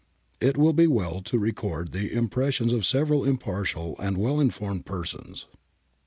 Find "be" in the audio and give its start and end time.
0.73-0.87